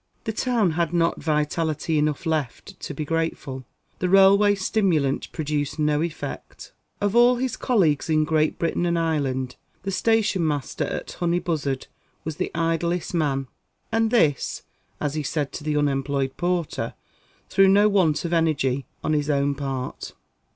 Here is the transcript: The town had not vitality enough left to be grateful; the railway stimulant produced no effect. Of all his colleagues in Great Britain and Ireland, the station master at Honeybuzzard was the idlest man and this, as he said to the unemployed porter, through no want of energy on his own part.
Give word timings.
The 0.23 0.33
town 0.33 0.71
had 0.71 0.93
not 0.93 1.21
vitality 1.21 1.99
enough 1.99 2.25
left 2.25 2.79
to 2.79 2.91
be 2.95 3.05
grateful; 3.05 3.65
the 3.99 4.09
railway 4.09 4.55
stimulant 4.55 5.31
produced 5.31 5.77
no 5.77 6.01
effect. 6.01 6.73
Of 6.99 7.15
all 7.15 7.35
his 7.35 7.55
colleagues 7.55 8.09
in 8.09 8.23
Great 8.23 8.57
Britain 8.57 8.87
and 8.87 8.97
Ireland, 8.97 9.57
the 9.83 9.91
station 9.91 10.47
master 10.47 10.85
at 10.85 11.17
Honeybuzzard 11.19 11.85
was 12.23 12.37
the 12.37 12.49
idlest 12.55 13.13
man 13.13 13.45
and 13.91 14.09
this, 14.09 14.63
as 14.99 15.13
he 15.13 15.21
said 15.21 15.51
to 15.51 15.63
the 15.63 15.77
unemployed 15.77 16.35
porter, 16.35 16.95
through 17.47 17.67
no 17.67 17.87
want 17.87 18.25
of 18.25 18.33
energy 18.33 18.87
on 19.03 19.13
his 19.13 19.29
own 19.29 19.53
part. 19.53 20.13